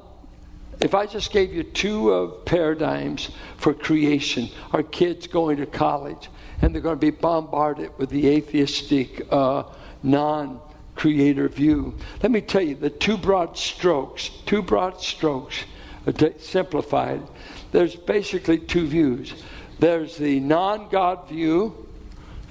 if 0.81 0.95
I 0.95 1.05
just 1.05 1.31
gave 1.31 1.53
you 1.53 1.61
two 1.61 2.09
of 2.09 2.45
paradigms 2.45 3.29
for 3.57 3.75
creation, 3.75 4.49
our 4.71 4.81
kids 4.81 5.27
going 5.27 5.57
to 5.57 5.67
college, 5.67 6.29
and 6.63 6.73
they're 6.73 6.81
going 6.81 6.95
to 6.95 6.99
be 6.99 7.11
bombarded 7.11 7.91
with 7.99 8.09
the 8.09 8.27
atheistic 8.27 9.27
uh, 9.31 9.63
non 10.03 10.59
creator 10.95 11.49
view. 11.49 11.95
Let 12.21 12.31
me 12.31 12.41
tell 12.41 12.61
you 12.61 12.75
the 12.75 12.89
two 12.89 13.17
broad 13.17 13.57
strokes, 13.57 14.29
two 14.45 14.61
broad 14.61 15.01
strokes, 15.01 15.63
simplified. 16.39 17.21
There's 17.71 17.95
basically 17.95 18.59
two 18.59 18.85
views. 18.85 19.33
There's 19.79 20.17
the 20.17 20.39
non 20.39 20.89
God 20.89 21.27
view, 21.29 21.87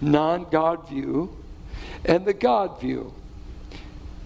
non 0.01 0.47
God 0.51 0.89
view, 0.89 1.35
and 2.05 2.25
the 2.25 2.35
God 2.35 2.81
view. 2.81 3.13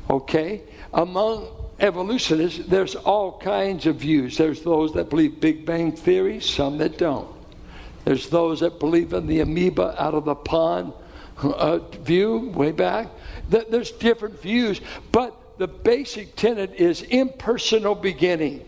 Okay? 0.09 0.62
Among 0.93 1.49
evolutionists, 1.79 2.67
there's 2.67 2.95
all 2.95 3.39
kinds 3.39 3.87
of 3.87 3.97
views. 3.97 4.39
There's 4.39 4.62
those 4.62 4.95
that 4.95 5.11
believe 5.11 5.41
Big 5.41 5.67
Bang 5.67 5.93
Theory, 5.93 6.41
some 6.41 6.79
that 6.79 6.97
don't. 6.97 7.29
There's 8.05 8.31
those 8.31 8.61
that 8.61 8.79
believe 8.79 9.12
in 9.12 9.27
the 9.27 9.41
amoeba 9.41 10.01
out 10.01 10.15
of 10.15 10.25
the 10.25 10.37
pond 10.37 10.93
uh, 11.42 11.79
view 11.79 12.51
way 12.55 12.72
back. 12.72 13.09
There's 13.49 13.92
different 13.92 14.40
views, 14.40 14.81
but 15.12 15.59
the 15.59 15.68
basic 15.68 16.37
tenet 16.37 16.75
is 16.75 17.03
impersonal 17.03 17.94
beginning. 17.94 18.66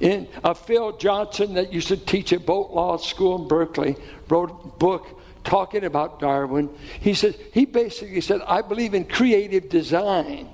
In 0.00 0.28
uh, 0.42 0.54
Phil 0.54 0.96
Johnson, 0.96 1.54
that 1.54 1.72
used 1.72 1.88
to 1.88 1.96
teach 1.96 2.32
at 2.32 2.44
Boalt 2.44 2.72
Law 2.72 2.96
School 2.96 3.42
in 3.42 3.48
Berkeley, 3.48 3.96
wrote 4.28 4.50
a 4.50 4.68
book 4.78 5.20
talking 5.44 5.84
about 5.84 6.18
Darwin. 6.18 6.68
He 7.00 7.14
said 7.14 7.36
he 7.52 7.64
basically 7.64 8.20
said, 8.20 8.40
"I 8.46 8.62
believe 8.62 8.94
in 8.94 9.04
creative 9.04 9.68
design. 9.68 10.50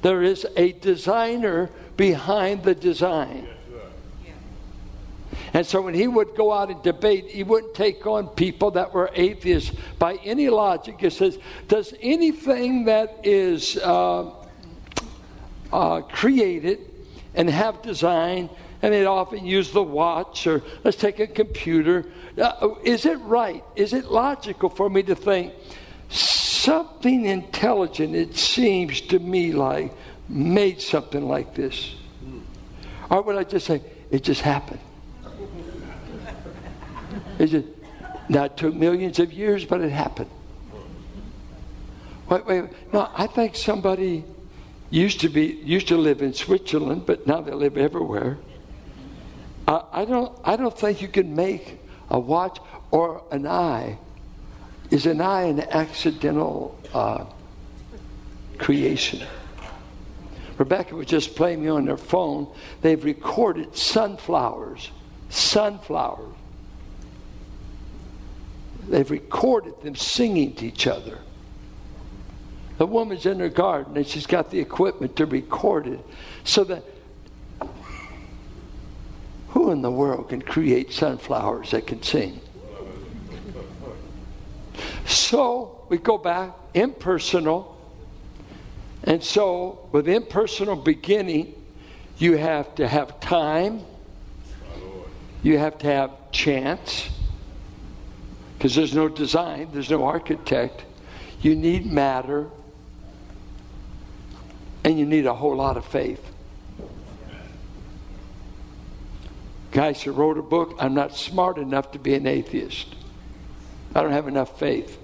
There 0.00 0.22
is 0.22 0.46
a 0.56 0.72
designer 0.72 1.70
behind 1.96 2.64
the 2.64 2.74
design." 2.74 3.46
And 5.54 5.66
so 5.66 5.82
when 5.82 5.94
he 5.94 6.06
would 6.06 6.34
go 6.34 6.52
out 6.52 6.70
and 6.70 6.82
debate, 6.82 7.26
he 7.26 7.42
wouldn't 7.42 7.74
take 7.74 8.06
on 8.06 8.28
people 8.28 8.70
that 8.72 8.94
were 8.94 9.10
atheists 9.14 9.74
by 9.98 10.14
any 10.24 10.48
logic. 10.48 10.96
He 11.00 11.10
says, 11.10 11.38
Does 11.68 11.92
anything 12.00 12.86
that 12.86 13.20
is 13.22 13.76
uh, 13.76 14.30
uh, 15.72 16.00
created 16.02 16.80
and 17.34 17.50
have 17.50 17.82
design, 17.82 18.48
and 18.80 18.94
they'd 18.94 19.04
often 19.04 19.44
use 19.44 19.72
the 19.72 19.82
watch 19.82 20.46
or 20.46 20.62
let's 20.84 20.96
take 20.96 21.20
a 21.20 21.26
computer, 21.26 22.06
uh, 22.40 22.70
is 22.82 23.04
it 23.04 23.18
right? 23.20 23.62
Is 23.76 23.92
it 23.92 24.06
logical 24.06 24.70
for 24.70 24.88
me 24.88 25.02
to 25.04 25.14
think 25.14 25.52
something 26.08 27.26
intelligent, 27.26 28.14
it 28.14 28.36
seems 28.36 29.00
to 29.02 29.18
me 29.18 29.52
like, 29.52 29.92
made 30.28 30.80
something 30.80 31.26
like 31.26 31.54
this? 31.54 31.94
Or 33.10 33.20
would 33.22 33.36
I 33.36 33.44
just 33.44 33.66
say, 33.66 33.82
it 34.10 34.22
just 34.22 34.40
happened? 34.40 34.80
Is 37.38 37.54
it 37.54 37.66
now 38.28 38.44
it 38.44 38.56
took 38.56 38.74
millions 38.74 39.18
of 39.18 39.32
years, 39.32 39.64
but 39.64 39.80
it 39.80 39.90
happened. 39.90 40.30
Wait, 42.28 42.46
wait, 42.46 42.64
no, 42.92 43.10
I 43.14 43.26
think 43.26 43.56
somebody 43.56 44.24
used 44.90 45.20
to 45.20 45.28
be 45.28 45.46
used 45.46 45.88
to 45.88 45.96
live 45.96 46.22
in 46.22 46.32
Switzerland, 46.32 47.04
but 47.06 47.26
now 47.26 47.40
they 47.40 47.52
live 47.52 47.76
everywhere. 47.76 48.38
Uh, 49.66 49.82
I 49.92 50.04
don't, 50.04 50.38
I 50.44 50.56
don't 50.56 50.76
think 50.76 51.02
you 51.02 51.08
can 51.08 51.34
make 51.34 51.78
a 52.10 52.18
watch 52.18 52.58
or 52.90 53.22
an 53.30 53.46
eye. 53.46 53.98
Is 54.90 55.06
an 55.06 55.20
eye 55.20 55.42
an 55.42 55.60
accidental 55.60 56.78
uh, 56.92 57.24
creation? 58.58 59.26
Rebecca 60.58 60.94
was 60.94 61.06
just 61.06 61.34
playing 61.34 61.62
me 61.62 61.68
on 61.68 61.86
their 61.86 61.96
phone. 61.96 62.46
They've 62.82 63.02
recorded 63.02 63.76
sunflowers, 63.76 64.90
sunflowers 65.28 66.34
They've 68.92 69.10
recorded 69.10 69.80
them 69.80 69.96
singing 69.96 70.54
to 70.56 70.66
each 70.66 70.86
other. 70.86 71.18
The 72.76 72.84
woman's 72.84 73.24
in 73.24 73.40
her 73.40 73.48
garden 73.48 73.96
and 73.96 74.06
she's 74.06 74.26
got 74.26 74.50
the 74.50 74.60
equipment 74.60 75.16
to 75.16 75.24
record 75.24 75.86
it 75.86 76.00
so 76.44 76.62
that 76.64 76.84
who 79.48 79.70
in 79.70 79.80
the 79.80 79.90
world 79.90 80.28
can 80.28 80.42
create 80.42 80.92
sunflowers 80.92 81.70
that 81.70 81.86
can 81.86 82.02
sing? 82.02 82.38
So 85.06 85.86
we 85.88 85.96
go 85.96 86.18
back 86.18 86.50
impersonal. 86.74 87.80
And 89.04 89.24
so 89.24 89.88
with 89.90 90.06
impersonal 90.06 90.76
beginning, 90.76 91.54
you 92.18 92.36
have 92.36 92.74
to 92.74 92.86
have 92.86 93.20
time, 93.20 93.80
you 95.42 95.56
have 95.56 95.78
to 95.78 95.86
have 95.86 96.30
chance, 96.30 97.08
because 98.62 98.76
there's 98.76 98.94
no 98.94 99.08
design, 99.08 99.68
there's 99.72 99.90
no 99.90 100.04
architect. 100.04 100.84
You 101.40 101.56
need 101.56 101.84
matter, 101.84 102.48
and 104.84 104.96
you 104.96 105.04
need 105.04 105.26
a 105.26 105.34
whole 105.34 105.56
lot 105.56 105.76
of 105.76 105.84
faith. 105.84 106.24
Guys 109.72 110.00
who 110.00 110.12
wrote 110.12 110.38
a 110.38 110.42
book, 110.42 110.76
I'm 110.78 110.94
not 110.94 111.16
smart 111.16 111.58
enough 111.58 111.90
to 111.90 111.98
be 111.98 112.14
an 112.14 112.24
atheist. 112.24 112.94
I 113.96 114.02
don't 114.02 114.12
have 114.12 114.28
enough 114.28 114.60
faith. 114.60 114.96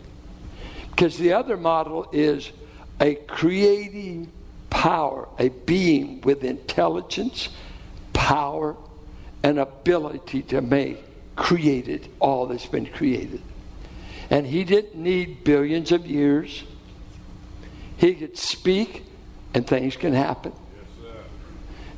Because 0.91 1.19
the 1.19 1.33
other 1.33 1.57
model 1.57 2.09
is 2.13 2.53
a 3.01 3.17
creating 3.17 4.31
power, 4.71 5.29
a 5.37 5.49
being 5.49 6.21
with 6.21 6.45
intelligence, 6.45 7.49
power, 8.13 8.77
and 9.43 9.59
ability 9.59 10.43
to 10.43 10.61
make 10.61 11.03
created 11.35 12.09
all 12.19 12.47
that's 12.47 12.67
been 12.67 12.87
created. 12.87 13.41
And 14.31 14.47
he 14.47 14.65
didn't 14.65 14.97
need 14.97 15.45
billions 15.45 15.93
of 15.93 16.07
years. 16.07 16.65
He 17.97 18.15
could 18.15 18.37
speak 18.37 19.05
and 19.55 19.67
things 19.67 19.97
can 19.97 20.13
happen. 20.13 20.53
Yes, 21.03 21.17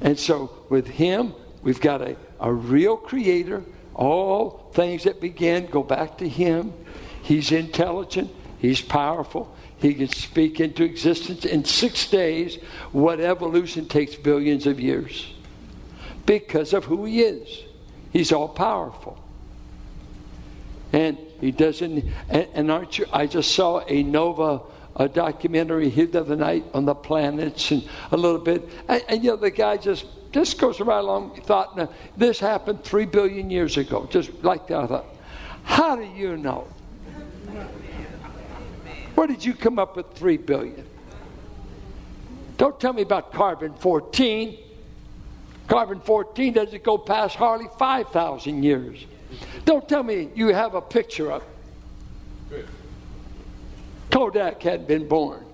and 0.00 0.18
so 0.18 0.50
with 0.68 0.86
him, 0.86 1.34
we've 1.62 1.80
got 1.80 2.00
a, 2.00 2.16
a 2.38 2.52
real 2.52 2.96
creator. 2.96 3.62
All 3.94 4.70
things 4.72 5.04
that 5.04 5.20
began 5.20 5.66
go 5.66 5.82
back 5.82 6.18
to 6.18 6.28
him. 6.28 6.72
He's 7.22 7.52
intelligent, 7.52 8.30
he's 8.58 8.80
powerful. 8.80 9.54
He 9.78 9.94
can 9.94 10.08
speak 10.08 10.60
into 10.60 10.84
existence 10.84 11.44
in 11.44 11.64
six 11.64 12.08
days 12.08 12.56
what 12.92 13.18
evolution 13.18 13.88
takes 13.88 14.14
billions 14.14 14.66
of 14.66 14.78
years 14.78 15.32
because 16.26 16.74
of 16.74 16.84
who 16.84 17.06
he 17.06 17.22
is. 17.22 17.62
He's 18.12 18.30
all 18.30 18.48
powerful. 18.48 19.18
And 20.92 21.16
he 21.40 21.50
doesn't, 21.50 22.04
and, 22.28 22.48
and 22.54 22.70
aren't 22.70 22.98
you, 22.98 23.06
I 23.12 23.26
just 23.26 23.54
saw 23.54 23.82
a 23.86 24.02
Nova 24.02 24.62
a 24.96 25.08
documentary 25.08 25.88
here 25.88 26.06
the 26.06 26.20
other 26.20 26.36
night 26.36 26.64
on 26.74 26.84
the 26.84 26.94
planets 26.94 27.70
and 27.70 27.88
a 28.10 28.16
little 28.16 28.40
bit. 28.40 28.68
And, 28.88 29.02
and 29.08 29.24
you 29.24 29.30
know, 29.30 29.36
the 29.36 29.50
guy 29.50 29.76
just 29.76 30.06
just 30.32 30.58
goes 30.58 30.80
right 30.80 30.98
along. 30.98 31.40
Thought, 31.42 31.76
no, 31.76 31.92
this 32.16 32.38
happened 32.38 32.84
three 32.84 33.06
billion 33.06 33.50
years 33.50 33.76
ago, 33.76 34.06
just 34.10 34.32
like 34.44 34.66
that. 34.68 34.78
I 34.78 34.86
thought, 34.86 35.06
how 35.64 35.96
do 35.96 36.04
you 36.04 36.36
know? 36.36 36.68
Where 39.14 39.26
did 39.26 39.44
you 39.44 39.54
come 39.54 39.78
up 39.78 39.96
with 39.96 40.12
three 40.14 40.36
billion? 40.36 40.86
Don't 42.56 42.78
tell 42.78 42.92
me 42.92 43.02
about 43.02 43.32
carbon 43.32 43.74
14. 43.74 44.56
Carbon 45.66 46.00
14 46.00 46.52
doesn't 46.52 46.82
go 46.82 46.98
past 46.98 47.36
hardly 47.36 47.68
5,000 47.78 48.62
years. 48.62 49.04
Don't 49.64 49.88
tell 49.88 50.02
me 50.02 50.30
you 50.34 50.48
have 50.48 50.74
a 50.74 50.80
picture 50.80 51.30
of 51.32 51.42
it. 52.50 52.66
Kodak 54.10 54.62
hadn't 54.62 54.88
been 54.88 55.06
born. 55.06 55.44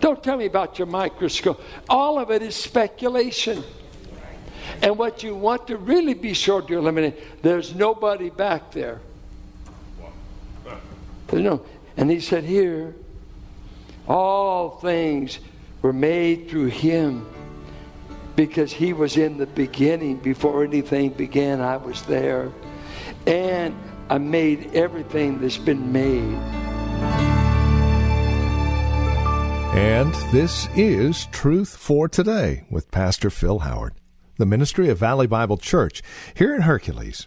Don't 0.00 0.22
tell 0.22 0.36
me 0.36 0.46
about 0.46 0.78
your 0.78 0.86
microscope. 0.86 1.60
All 1.88 2.18
of 2.18 2.30
it 2.30 2.42
is 2.42 2.54
speculation. 2.54 3.62
And 4.82 4.98
what 4.98 5.22
you 5.22 5.34
want 5.34 5.68
to 5.68 5.76
really 5.76 6.14
be 6.14 6.34
sure 6.34 6.60
to 6.60 6.78
eliminate, 6.78 7.42
there's 7.42 7.74
nobody 7.74 8.30
back 8.30 8.72
there. 8.72 9.00
There's 11.28 11.42
no. 11.42 11.64
And 11.96 12.10
he 12.10 12.20
said, 12.20 12.44
Here, 12.44 12.94
all 14.06 14.78
things 14.78 15.38
were 15.82 15.92
made 15.92 16.50
through 16.50 16.66
him 16.66 17.26
because 18.36 18.72
he 18.72 18.92
was 18.92 19.16
in 19.16 19.38
the 19.38 19.46
beginning. 19.46 20.18
Before 20.18 20.62
anything 20.62 21.10
began, 21.10 21.60
I 21.60 21.78
was 21.78 22.02
there. 22.02 22.52
And 23.26 23.74
I 24.08 24.18
made 24.18 24.72
everything 24.74 25.40
that's 25.40 25.58
been 25.58 25.90
made. 25.90 26.38
And 29.74 30.14
this 30.32 30.68
is 30.76 31.26
Truth 31.26 31.76
for 31.76 32.08
Today 32.08 32.64
with 32.70 32.90
Pastor 32.90 33.30
Phil 33.30 33.60
Howard, 33.60 33.94
the 34.38 34.46
ministry 34.46 34.88
of 34.88 34.98
Valley 34.98 35.26
Bible 35.26 35.56
Church 35.56 36.02
here 36.34 36.54
in 36.54 36.62
Hercules. 36.62 37.26